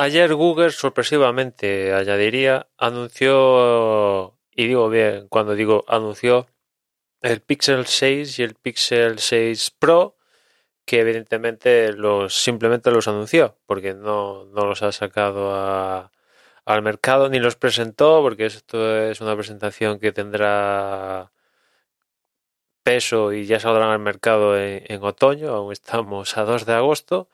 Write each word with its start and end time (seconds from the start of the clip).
ayer 0.00 0.34
Google 0.34 0.70
sorpresivamente, 0.70 1.92
añadiría, 1.92 2.68
anunció, 2.78 4.38
y 4.50 4.66
digo 4.66 4.88
bien, 4.88 5.28
cuando 5.28 5.54
digo 5.54 5.84
anunció, 5.88 6.46
el 7.22 7.40
Pixel 7.42 7.86
6 7.86 8.38
y 8.38 8.42
el 8.42 8.54
Pixel 8.54 9.18
6 9.18 9.70
Pro, 9.78 10.16
que 10.86 11.00
evidentemente 11.00 11.92
los 11.92 12.34
simplemente 12.34 12.90
los 12.90 13.08
anunció, 13.08 13.58
porque 13.66 13.94
no, 13.94 14.46
no 14.46 14.64
los 14.66 14.82
ha 14.82 14.92
sacado 14.92 15.54
a, 15.54 16.12
al 16.64 16.82
mercado 16.82 17.28
ni 17.28 17.38
los 17.38 17.56
presentó, 17.56 18.22
porque 18.22 18.46
esto 18.46 18.96
es 18.98 19.20
una 19.20 19.36
presentación 19.36 19.98
que 20.00 20.12
tendrá 20.12 21.32
peso 22.82 23.32
y 23.32 23.46
ya 23.46 23.60
saldrán 23.60 23.90
al 23.90 23.98
mercado 23.98 24.58
en, 24.58 25.02
otoño, 25.02 25.50
aún 25.54 25.72
estamos 25.72 26.36
a 26.36 26.44
2 26.44 26.66
de 26.66 26.72
agosto, 26.74 27.28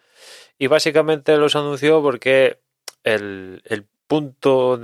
y 0.59 0.67
básicamente 0.69 1.37
los 1.37 1.57
anunció 1.57 2.03
porque 2.03 2.61
el, 3.05 3.63
punto 4.07 4.79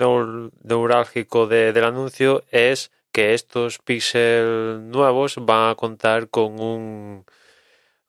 neurálgico 0.64 1.46
del 1.46 1.84
anuncio 1.84 2.42
es 2.50 2.90
que 3.12 3.34
estos 3.34 3.78
Pixel 3.78 4.90
nuevos 4.90 5.36
van 5.40 5.70
a 5.70 5.74
contar 5.76 6.28
con 6.28 6.58
un 6.58 7.24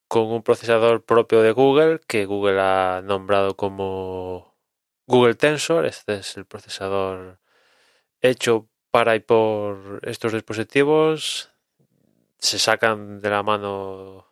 con 0.07 0.27
un 0.27 0.43
procesador 0.43 1.03
propio 1.03 1.41
de 1.41 1.51
Google 1.51 1.99
que 2.07 2.25
Google 2.25 2.59
ha 2.61 3.01
nombrado 3.03 3.55
como 3.55 4.55
Google 5.07 5.35
Tensor. 5.35 5.85
Este 5.85 6.15
es 6.15 6.37
el 6.37 6.45
procesador 6.45 7.39
hecho 8.21 8.69
para 8.91 9.15
y 9.15 9.21
por 9.21 10.01
estos 10.03 10.33
dispositivos. 10.33 11.51
Se 12.37 12.59
sacan 12.59 13.21
de 13.21 13.29
la 13.29 13.41
mano, 13.41 14.27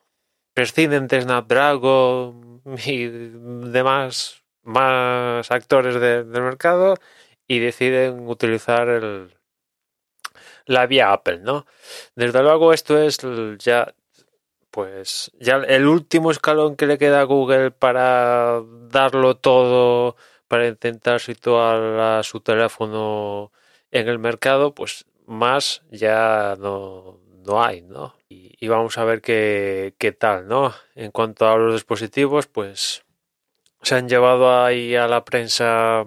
prescinden 0.53 1.07
de 1.07 1.21
Snapdragon 1.21 2.61
y 2.85 3.07
demás 3.07 4.43
más 4.63 5.49
actores 5.51 5.99
del 5.99 6.41
mercado 6.41 6.95
y 7.47 7.59
deciden 7.59 8.27
utilizar 8.27 8.87
el, 8.89 9.35
la 10.65 10.85
vía 10.85 11.11
Apple, 11.13 11.39
¿no? 11.39 11.65
Desde 12.15 12.41
luego 12.43 12.73
esto 12.73 12.97
es 12.97 13.19
ya 13.59 13.93
pues 14.71 15.31
ya 15.39 15.57
el 15.57 15.85
último 15.87 16.31
escalón 16.31 16.77
que 16.77 16.87
le 16.87 16.97
queda 16.97 17.21
a 17.21 17.25
Google 17.25 17.71
para 17.71 18.61
darlo 18.89 19.35
todo 19.35 20.15
para 20.47 20.67
intentar 20.67 21.19
situar 21.21 21.77
a 21.99 22.23
su 22.23 22.41
teléfono 22.41 23.51
en 23.91 24.07
el 24.09 24.19
mercado, 24.19 24.73
pues 24.73 25.05
más 25.25 25.81
ya 25.91 26.55
no, 26.59 27.19
no 27.45 27.63
hay, 27.63 27.81
¿no? 27.83 28.15
Y, 28.29 28.40
y, 28.61 28.67
vamos 28.69 28.97
a 28.97 29.03
ver 29.03 29.21
qué, 29.21 29.95
qué 29.97 30.11
tal, 30.13 30.47
¿no? 30.47 30.73
En 30.95 31.11
cuanto 31.11 31.49
a 31.49 31.57
los 31.57 31.73
dispositivos, 31.73 32.47
pues 32.47 33.03
se 33.81 33.95
han 33.95 34.07
llevado 34.07 34.63
ahí 34.63 34.95
a 34.95 35.07
la 35.07 35.25
prensa 35.25 36.05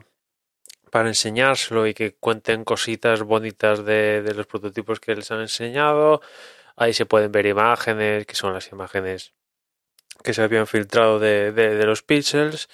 para 0.95 1.09
enseñárselo 1.09 1.89
y 1.89 1.93
que 1.93 2.15
cuenten 2.15 2.63
cositas 2.63 3.23
bonitas 3.23 3.85
de, 3.85 4.33
los 4.33 4.47
prototipos 4.47 5.01
que 5.01 5.17
les 5.17 5.29
han 5.33 5.41
enseñado. 5.41 6.21
Ahí 6.77 6.93
se 6.93 7.05
pueden 7.05 7.33
ver 7.33 7.47
imágenes, 7.47 8.27
que 8.27 8.37
son 8.37 8.53
las 8.55 8.71
imágenes 8.71 9.33
que 10.23 10.33
se 10.33 10.43
habían 10.43 10.69
filtrado 10.69 11.19
de, 11.19 11.51
de, 11.51 11.85
los 11.85 12.05
pixels. 12.05 12.69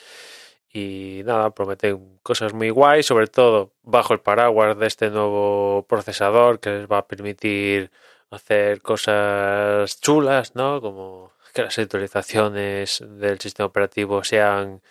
Y 0.70 1.22
nada, 1.24 1.54
prometen 1.54 2.18
cosas 2.22 2.52
muy 2.52 2.68
guay, 2.68 3.02
sobre 3.02 3.26
todo 3.26 3.72
bajo 3.82 4.12
el 4.12 4.20
paraguas 4.20 4.78
de 4.78 4.86
este 4.86 5.08
nuevo 5.08 5.86
procesador 5.88 6.60
que 6.60 6.70
les 6.70 6.86
va 6.88 6.98
a 6.98 7.08
permitir 7.08 7.90
hacer 8.30 8.82
cosas 8.82 10.00
chulas, 10.00 10.54
¿no? 10.54 10.80
Como 10.80 11.32
que 11.54 11.62
las 11.62 11.78
actualizaciones 11.78 13.02
del 13.06 13.40
sistema 13.40 13.66
operativo 13.66 14.24
sean 14.24 14.82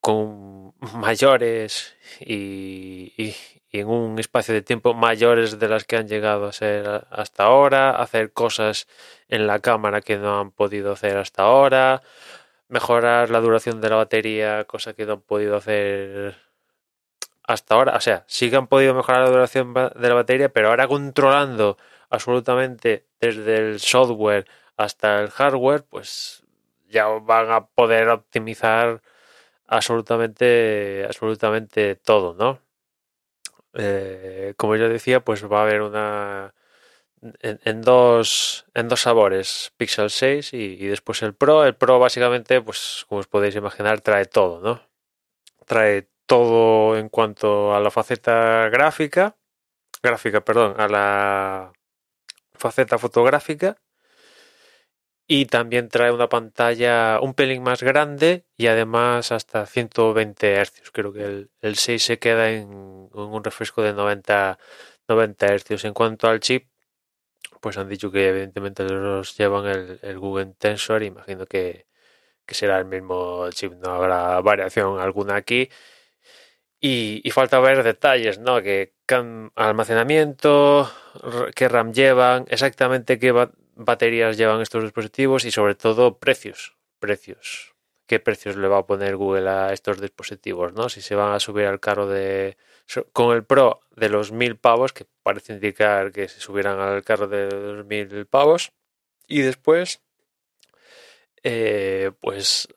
con 0.00 0.74
mayores 0.94 1.94
y, 2.20 3.34
en 3.70 3.88
un 3.88 4.18
espacio 4.18 4.54
de 4.54 4.62
tiempo 4.62 4.94
mayores 4.94 5.58
de 5.58 5.68
las 5.68 5.84
que 5.84 5.96
han 5.96 6.08
llegado 6.08 6.46
a 6.46 6.52
ser 6.52 7.06
hasta 7.10 7.44
ahora, 7.44 7.90
hacer 7.90 8.32
cosas 8.32 8.86
en 9.28 9.46
la 9.46 9.60
cámara 9.60 10.00
que 10.00 10.18
no 10.18 10.40
han 10.40 10.50
podido 10.50 10.92
hacer 10.92 11.16
hasta 11.16 11.42
ahora, 11.44 12.02
mejorar 12.68 13.30
la 13.30 13.40
duración 13.40 13.80
de 13.80 13.90
la 13.90 13.96
batería, 13.96 14.64
cosa 14.64 14.94
que 14.94 15.06
no 15.06 15.14
han 15.14 15.22
podido 15.22 15.56
hacer 15.56 16.36
hasta 17.44 17.74
ahora. 17.74 17.96
O 17.96 18.00
sea, 18.00 18.24
sí 18.26 18.50
que 18.50 18.56
han 18.56 18.66
podido 18.66 18.94
mejorar 18.94 19.22
la 19.22 19.30
duración 19.30 19.74
de 19.74 20.08
la 20.08 20.14
batería, 20.14 20.52
pero 20.52 20.68
ahora 20.68 20.88
controlando 20.88 21.78
absolutamente 22.10 23.06
desde 23.20 23.56
el 23.56 23.80
software 23.80 24.46
hasta 24.76 25.20
el 25.20 25.30
hardware, 25.30 25.84
pues 25.84 26.44
ya 26.88 27.06
van 27.06 27.50
a 27.50 27.66
poder 27.66 28.08
optimizar 28.08 29.02
absolutamente, 29.66 31.04
absolutamente 31.06 31.96
todo, 31.96 32.34
¿no? 32.34 32.60
Eh, 33.74 34.54
como 34.56 34.76
yo 34.76 34.88
decía, 34.88 35.20
pues 35.24 35.44
va 35.50 35.60
a 35.60 35.62
haber 35.62 35.82
una 35.82 36.54
en, 37.40 37.82
dos 37.82 38.66
en 38.74 38.88
dos 38.88 39.02
sabores, 39.02 39.72
Pixel 39.76 40.10
6 40.10 40.52
y, 40.54 40.86
después 40.86 41.22
el 41.22 41.34
Pro. 41.34 41.64
El 41.64 41.74
Pro 41.74 41.98
básicamente, 41.98 42.60
pues 42.60 43.06
como 43.08 43.20
os 43.20 43.26
podéis 43.28 43.54
imaginar, 43.56 44.00
trae 44.00 44.26
todo, 44.26 44.60
¿no? 44.60 44.82
Trae 45.66 46.08
todo 46.26 46.96
en 46.96 47.08
cuanto 47.08 47.74
a 47.74 47.80
la 47.80 47.90
faceta 47.90 48.68
gráfica, 48.70 49.36
gráfica, 50.02 50.42
perdón, 50.44 50.80
a 50.80 50.88
la 50.88 51.72
faceta 52.54 52.98
fotográfica 52.98 53.76
y 55.26 55.46
también 55.46 55.88
trae 55.88 56.12
una 56.12 56.28
pantalla 56.28 57.18
un 57.20 57.34
pelín 57.34 57.62
más 57.62 57.82
grande 57.82 58.44
y 58.56 58.66
además 58.66 59.32
hasta 59.32 59.66
120 59.66 60.62
Hz. 60.62 60.90
Creo 60.92 61.12
que 61.12 61.48
el, 61.60 61.76
6 61.76 62.02
se 62.02 62.18
queda 62.18 62.50
en, 62.50 62.68
un 62.68 63.44
refresco 63.44 63.82
de 63.82 63.94
90, 63.94 64.58
90 65.08 65.46
Hz. 65.56 65.84
En 65.86 65.94
cuanto 65.94 66.28
al 66.28 66.40
chip, 66.40 66.68
pues 67.60 67.78
han 67.78 67.88
dicho 67.88 68.10
que 68.10 68.28
evidentemente 68.28 68.84
los 68.84 69.36
llevan 69.38 69.66
el, 70.02 70.18
Google 70.18 70.54
Tensor. 70.58 71.02
Imagino 71.02 71.46
que, 71.46 71.86
será 72.48 72.78
el 72.78 72.84
mismo 72.86 73.48
chip, 73.52 73.72
no 73.74 73.92
habrá 73.94 74.40
variación 74.42 75.00
alguna 75.00 75.36
aquí. 75.36 75.70
Y, 76.84 77.30
falta 77.30 77.60
ver 77.60 77.84
detalles, 77.84 78.40
¿no? 78.40 78.60
Que 78.60 78.92
almacenamiento, 79.54 80.90
qué 81.54 81.68
RAM 81.68 81.92
llevan, 81.92 82.44
exactamente 82.48 83.20
qué 83.20 83.32
baterías 83.76 84.36
llevan 84.36 84.60
estos 84.60 84.82
dispositivos 84.82 85.44
y 85.44 85.52
sobre 85.52 85.76
todo 85.76 86.18
precios. 86.18 86.76
Precios. 86.98 87.76
¿Qué 88.06 88.18
precios 88.18 88.56
le 88.56 88.66
va 88.66 88.78
a 88.78 88.86
poner 88.86 89.16
Google 89.16 89.48
a 89.48 89.72
estos 89.72 90.00
dispositivos? 90.00 90.72
¿no? 90.72 90.88
Si 90.88 91.02
se 91.02 91.14
van 91.14 91.32
a 91.32 91.38
subir 91.38 91.66
al 91.66 91.78
carro 91.78 92.08
de. 92.08 92.56
con 93.12 93.36
el 93.36 93.44
Pro 93.44 93.82
de 93.94 94.08
los 94.08 94.32
mil 94.32 94.56
pavos, 94.56 94.92
que 94.92 95.06
parece 95.22 95.52
indicar 95.52 96.10
que 96.10 96.28
se 96.28 96.40
subieran 96.40 96.80
al 96.80 97.04
carro 97.04 97.28
de 97.28 97.48
los 97.48 97.86
mil 97.86 98.26
pavos. 98.26 98.72
Y 99.28 99.42
después. 99.42 100.00
Eh, 101.44 102.10
pues 102.20 102.68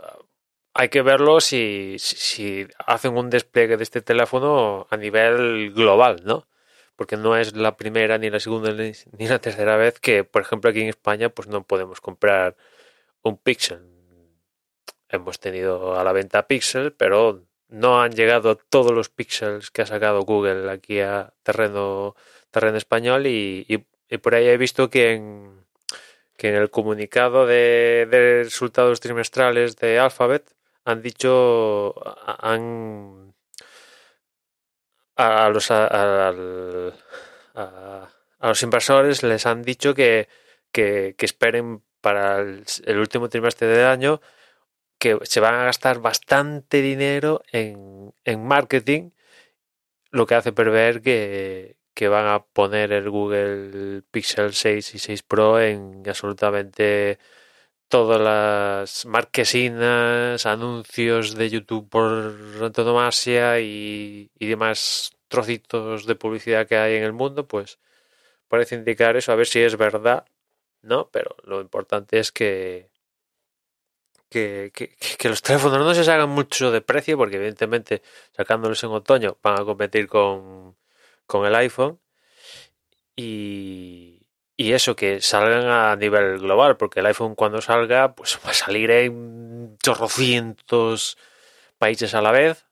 hay 0.75 0.89
que 0.89 1.01
verlo 1.01 1.41
si, 1.41 1.95
si, 1.97 2.67
hacen 2.85 3.17
un 3.17 3.29
despliegue 3.29 3.77
de 3.77 3.83
este 3.83 4.01
teléfono 4.01 4.87
a 4.91 4.97
nivel 4.97 5.73
global, 5.73 6.21
¿no? 6.25 6.47
porque 6.95 7.17
no 7.17 7.35
es 7.35 7.55
la 7.55 7.75
primera, 7.77 8.17
ni 8.17 8.29
la 8.29 8.39
segunda, 8.39 8.71
ni 8.71 9.27
la 9.27 9.39
tercera 9.39 9.77
vez 9.77 9.99
que, 9.99 10.23
por 10.23 10.41
ejemplo, 10.41 10.69
aquí 10.69 10.81
en 10.81 10.89
España, 10.89 11.29
pues 11.29 11.47
no 11.47 11.63
podemos 11.63 12.01
comprar 12.01 12.55
un 13.21 13.37
Pixel. 13.37 13.81
Hemos 15.09 15.39
tenido 15.39 15.99
a 15.99 16.03
la 16.03 16.13
venta 16.13 16.47
Pixel, 16.47 16.93
pero 16.93 17.43
no 17.67 18.01
han 18.01 18.13
llegado 18.13 18.55
todos 18.55 18.91
los 18.91 19.09
Pixels 19.09 19.71
que 19.71 19.81
ha 19.81 19.85
sacado 19.85 20.21
Google 20.21 20.71
aquí 20.71 20.99
a 21.01 21.33
terreno, 21.43 22.15
terreno 22.51 22.77
español 22.77 23.27
y, 23.27 23.65
y, 23.67 24.17
por 24.17 24.35
ahí 24.35 24.47
he 24.47 24.57
visto 24.57 24.89
que 24.89 25.13
en, 25.13 25.65
que 26.37 26.49
en 26.49 26.55
el 26.55 26.69
comunicado 26.69 27.45
de 27.45 28.07
resultados 28.09 29.01
trimestrales 29.01 29.75
de 29.75 29.99
Alphabet 29.99 30.54
han 30.85 31.01
dicho, 31.01 31.95
han 32.25 33.33
a 35.15 35.49
los, 35.49 35.71
a, 35.71 36.33
los 38.41 38.63
inversores 38.63 39.23
les 39.23 39.45
han 39.45 39.63
dicho 39.63 39.93
que, 39.93 40.27
que, 40.71 41.15
esperen 41.19 41.83
para 42.01 42.39
el, 42.39 42.99
último 42.99 43.29
trimestre 43.29 43.67
del 43.67 43.87
año 43.87 44.21
que 44.99 45.17
se 45.23 45.39
van 45.39 45.55
a 45.55 45.65
gastar 45.65 45.99
bastante 45.99 46.81
dinero 46.81 47.43
en, 47.51 48.13
en 48.23 48.45
marketing, 48.45 49.11
lo 50.11 50.25
que 50.25 50.35
hace 50.35 50.53
prever 50.53 51.01
que, 51.01 51.77
que 51.93 52.07
van 52.07 52.27
a 52.27 52.43
poner 52.45 52.91
el 52.91 53.09
Google 53.09 54.03
Pixel 54.11 54.53
6 54.53 54.95
y 54.95 54.99
6 54.99 55.23
Pro 55.23 55.59
en 55.59 56.03
absolutamente 56.07 57.19
todas 57.87 58.21
las 58.21 59.05
marquesinas, 59.05 60.45
anuncios 60.45 61.35
de 61.35 61.49
YouTube 61.49 61.89
por 61.89 62.35
antonomasia 62.63 63.59
y, 63.59 64.31
y 64.37 64.47
demás 64.47 65.11
trocitos 65.27 66.05
de 66.05 66.15
publicidad 66.15 66.67
que 66.67 66.77
hay 66.77 66.95
en 66.95 67.03
el 67.03 67.13
mundo, 67.13 67.47
pues 67.47 67.79
parece 68.47 68.75
indicar 68.75 69.17
eso, 69.17 69.31
a 69.31 69.35
ver 69.35 69.47
si 69.47 69.59
es 69.59 69.77
verdad, 69.77 70.25
¿no? 70.81 71.09
Pero 71.11 71.35
lo 71.43 71.61
importante 71.61 72.19
es 72.19 72.31
que, 72.31 72.89
que, 74.29 74.71
que, 74.73 75.29
los 75.29 75.41
teléfonos 75.41 75.79
no 75.79 75.93
se 75.93 76.03
salgan 76.03 76.29
mucho 76.29 76.71
de 76.71 76.81
precio, 76.81 77.17
porque 77.17 77.37
evidentemente 77.37 78.01
sacándolos 78.35 78.83
en 78.83 78.91
otoño 78.91 79.37
van 79.43 79.59
a 79.61 79.65
competir 79.65 80.07
con, 80.07 80.75
con 81.25 81.45
el 81.45 81.55
iPhone. 81.55 81.99
Y, 83.15 84.14
y 84.57 84.71
eso, 84.73 84.95
que 84.95 85.21
salgan 85.21 85.67
a 85.67 85.95
nivel 85.95 86.39
global, 86.39 86.77
porque 86.77 87.01
el 87.01 87.05
iPhone 87.07 87.35
cuando 87.35 87.61
salga, 87.61 88.15
pues 88.15 88.39
va 88.45 88.51
a 88.51 88.53
salir 88.53 88.89
en 88.91 89.77
chorrocientos 89.83 91.17
países 91.77 92.13
a 92.15 92.21
la 92.21 92.31
vez. 92.31 92.65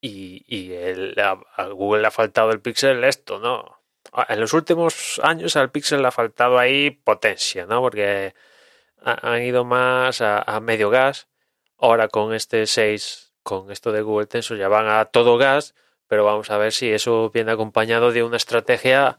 Y, 0.00 0.44
y 0.46 0.74
a, 1.18 1.38
Google 1.70 2.02
le 2.02 2.08
ha 2.08 2.10
faltado 2.10 2.50
el 2.52 2.60
Pixel 2.60 3.02
esto, 3.04 3.38
¿no? 3.38 3.80
En 4.28 4.40
los 4.40 4.52
últimos 4.52 5.20
años 5.22 5.56
al 5.56 5.70
Pixel 5.70 6.02
le 6.02 6.08
ha 6.08 6.12
faltado 6.12 6.58
ahí 6.58 6.90
potencia, 6.90 7.66
¿no? 7.66 7.80
Porque 7.80 8.34
han 9.02 9.42
ido 9.42 9.64
más 9.64 10.20
a, 10.20 10.60
medio 10.60 10.90
gas. 10.90 11.28
Ahora 11.78 12.08
con 12.08 12.34
este 12.34 12.66
6, 12.66 13.34
con 13.42 13.70
esto 13.70 13.92
de 13.92 14.02
Google 14.02 14.26
Tensor, 14.26 14.58
ya 14.58 14.68
van 14.68 14.88
a 14.88 15.06
todo 15.06 15.38
gas, 15.38 15.74
pero 16.08 16.24
vamos 16.24 16.50
a 16.50 16.58
ver 16.58 16.72
si 16.72 16.90
eso 16.90 17.30
viene 17.30 17.52
acompañado 17.52 18.12
de 18.12 18.22
una 18.22 18.36
estrategia 18.36 19.18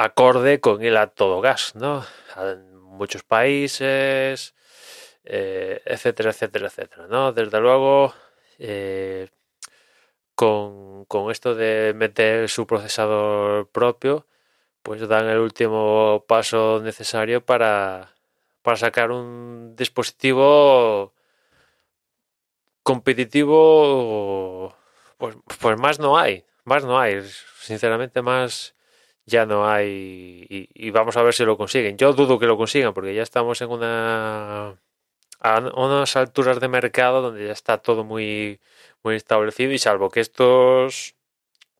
acorde 0.00 0.60
con 0.60 0.82
el 0.82 0.96
a 0.96 1.08
todo 1.08 1.40
gas, 1.40 1.74
¿no? 1.74 2.04
En 2.36 2.74
muchos 2.76 3.22
países, 3.22 4.54
eh, 5.24 5.82
etcétera, 5.84 6.30
etcétera, 6.30 6.68
etcétera, 6.68 7.06
¿no? 7.08 7.32
Desde 7.32 7.60
luego, 7.60 8.14
eh, 8.58 9.28
con, 10.34 11.04
con, 11.04 11.30
esto 11.30 11.54
de 11.54 11.92
meter 11.94 12.48
su 12.48 12.66
procesador 12.66 13.68
propio, 13.70 14.26
pues 14.82 15.06
dan 15.08 15.28
el 15.28 15.38
último 15.38 16.24
paso 16.26 16.80
necesario 16.82 17.44
para, 17.44 18.14
para 18.62 18.76
sacar 18.78 19.10
un 19.10 19.74
dispositivo 19.76 21.12
competitivo, 22.82 24.74
pues, 25.18 25.36
pues 25.60 25.78
más 25.78 25.98
no 26.00 26.18
hay, 26.18 26.44
más 26.64 26.84
no 26.84 26.98
hay, 26.98 27.22
sinceramente 27.60 28.22
más 28.22 28.74
ya 29.30 29.46
no 29.46 29.68
hay 29.68 30.46
y, 30.48 30.90
vamos 30.90 31.16
a 31.16 31.22
ver 31.22 31.34
si 31.34 31.44
lo 31.44 31.56
consiguen. 31.56 31.96
Yo 31.96 32.12
dudo 32.12 32.38
que 32.38 32.46
lo 32.46 32.56
consigan 32.56 32.92
porque 32.94 33.14
ya 33.14 33.22
estamos 33.22 33.60
en 33.62 33.70
una 33.70 34.76
a 35.40 35.58
unas 35.74 36.16
alturas 36.16 36.60
de 36.60 36.68
mercado 36.68 37.22
donde 37.22 37.46
ya 37.46 37.52
está 37.52 37.78
todo 37.78 38.04
muy 38.04 38.60
muy 39.02 39.16
establecido 39.16 39.72
y 39.72 39.78
salvo 39.78 40.10
que 40.10 40.20
estos 40.20 41.14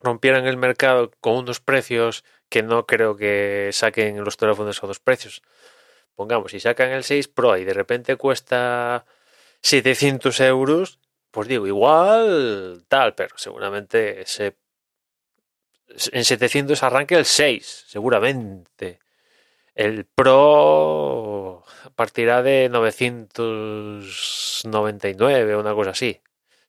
rompieran 0.01 0.47
el 0.47 0.57
mercado 0.57 1.11
con 1.21 1.37
unos 1.37 1.61
precios 1.61 2.25
que 2.49 2.63
no 2.63 2.87
creo 2.87 3.17
que 3.17 3.71
saquen 3.73 4.25
los 4.25 4.37
teléfonos 4.37 4.83
a 4.83 4.87
dos 4.87 5.01
precios. 5.01 5.43
Pongamos, 6.17 6.53
si 6.53 6.61
sacan 6.61 6.91
el 6.91 7.05
6 7.05 7.29
Pro 7.29 7.57
y 7.57 7.65
de 7.65 7.75
repente 7.75 8.17
cuesta 8.17 9.07
700 9.63 10.41
euros, 10.41 10.99
pues 11.31 11.49
digo, 11.49 11.67
igual 11.67 12.85
tal, 12.89 13.15
pero 13.15 13.37
seguramente 13.39 14.25
se 14.27 14.57
en 16.13 16.25
700 16.25 16.83
arranque 16.83 17.15
el 17.17 17.25
6, 17.25 17.85
seguramente. 17.89 18.99
El 19.75 20.05
Pro 20.07 21.65
partirá 21.95 22.43
de 22.43 22.69
999 22.69 25.55
o 25.55 25.61
una 25.61 25.75
cosa 25.75 25.91
así. 25.91 26.21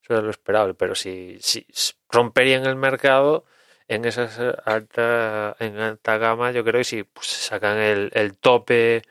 Eso 0.04 0.18
es 0.18 0.24
lo 0.24 0.30
esperable, 0.30 0.74
pero 0.74 0.96
si, 0.96 1.38
si 1.42 1.66
romperían 2.10 2.66
el 2.66 2.76
mercado 2.76 3.46
en 3.88 4.06
esa 4.06 4.26
alta, 4.66 5.56
en 5.60 5.80
alta 5.80 6.18
gama, 6.18 6.52
yo 6.52 6.64
creo 6.64 6.80
que 6.80 6.86
si 6.86 7.04
pues, 7.04 7.28
sacan 7.28 7.78
el, 7.78 8.10
el 8.14 8.38
tope 8.38 9.04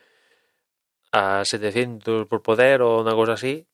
a 1.12 1.44
700 1.44 2.26
por 2.26 2.42
poder 2.42 2.82
o 2.82 3.00
una 3.00 3.14
cosa 3.14 3.34
así, 3.34 3.66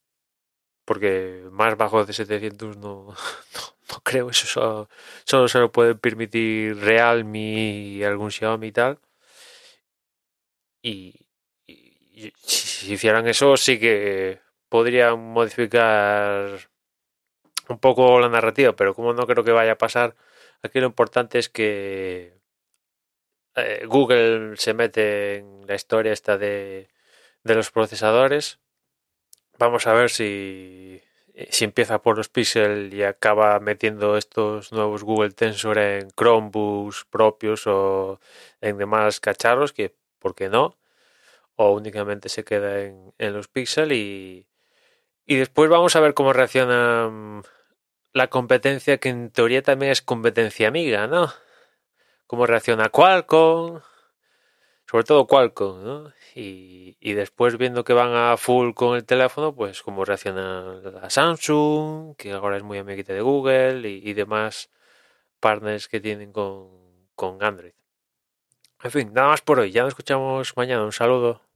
porque 0.85 1.45
más 1.51 1.77
bajo 1.77 2.05
de 2.05 2.13
700 2.13 2.77
no, 2.79 3.15
no, 3.55 3.76
creo, 4.05 4.31
eso 4.31 4.89
solo, 5.25 5.49
se 5.49 5.59
lo 5.59 5.73
puede 5.73 5.95
permitir 5.95 6.79
Realme 6.79 7.39
y 7.39 8.05
algún 8.05 8.31
Xiaomi 8.31 8.69
y 8.69 8.73
tal. 8.73 8.99
Y, 10.83 11.27
si 12.45 12.95
hicieran 12.95 13.27
eso, 13.29 13.57
sí 13.57 13.79
que 13.79 14.41
podrían 14.69 15.19
modificar 15.21 16.71
un 17.69 17.79
poco 17.79 18.21
la 18.21 18.29
narrativa, 18.29 18.75
pero 18.75 18.95
como 18.95 19.13
no 19.13 19.27
creo 19.27 19.45
que 19.45 19.53
vaya 19.53 19.73
a 19.73 19.79
pasar, 19.79 20.17
aquí 20.63 20.81
lo 20.81 20.87
importante 20.87 21.39
es 21.39 21.49
que 21.49 22.39
eh, 23.57 23.85
Google 23.87 24.57
se 24.57 24.75
mete 24.75 25.37
en 25.39 25.67
la 25.67 25.75
historia 25.75 26.13
esta 26.13 26.39
de, 26.39 26.89
de 27.45 27.55
los 27.55 27.71
procesadores 27.71 28.61
Vamos 29.59 29.87
a 29.87 29.95
ver 29.95 30.11
si, 30.11 31.01
si 31.51 31.65
empieza 31.65 32.01
por 32.01 32.17
los 32.17 32.29
Pixel 32.29 32.95
y 32.95 33.03
acaba 33.03 33.61
metiendo 33.61 34.17
estos 34.17 34.73
nuevos 34.73 35.05
Google 35.05 35.33
Tensor 35.33 35.79
en 35.79 36.09
Chromebooks 36.11 37.05
propios 37.11 37.67
o 37.67 38.21
en 38.61 38.79
demás 38.79 39.21
cacharros, 39.21 39.73
que 39.73 39.95
¿por 40.19 40.35
qué 40.35 40.49
no? 40.49 40.77
O 41.57 41.73
únicamente 41.73 42.29
se 42.29 42.45
queda 42.45 42.81
en, 42.83 43.15
en 43.19 43.33
los 43.35 43.49
Pixel 43.49 43.93
y, 43.93 44.47
y 45.27 45.37
después 45.37 45.71
vamos 45.71 45.97
a 45.97 46.01
ver 46.01 46.15
cómo 46.15 46.33
reacciona 46.33 47.09
mm, 47.11 47.43
la 48.15 48.29
competencia, 48.29 48.99
que 48.99 49.11
en 49.11 49.31
teoría 49.31 49.63
también 49.63 49.93
es 49.93 50.03
competencia 50.03 50.69
amiga, 50.69 51.07
¿no? 51.07 51.33
Cómo 52.27 52.47
reacciona 52.47 52.89
Qualcomm, 52.89 53.81
sobre 54.91 55.05
todo 55.05 55.27
Qualcomm, 55.27 55.85
¿no? 55.85 56.13
Y, 56.35 56.97
y, 57.01 57.15
después 57.15 57.57
viendo 57.59 57.85
que 57.85 57.93
van 57.93 58.15
a 58.15 58.37
full 58.37 58.73
con 58.75 58.97
el 58.97 59.05
teléfono, 59.05 59.55
pues 59.55 59.83
cómo 59.83 60.05
reacciona 60.05 60.81
la 60.83 61.11
Samsung, 61.11 62.15
que 62.17 62.33
ahora 62.33 62.57
es 62.57 62.63
muy 62.63 62.79
amiguita 62.79 63.13
de 63.13 63.21
Google 63.23 63.89
y, 63.89 64.13
demás 64.15 64.71
partners 65.41 65.89
que 65.89 66.01
tienen 66.01 66.33
con, 66.33 66.69
con 67.15 67.43
Android. 67.43 67.73
En 68.83 68.91
fin, 68.91 69.13
nada 69.13 69.29
más 69.29 69.41
por 69.43 69.59
hoy. 69.59 69.73
Ya 69.73 69.83
nos 69.83 69.91
escuchamos 69.91 70.57
mañana. 70.57 70.85
Un 70.85 70.93
saludo. 70.93 71.43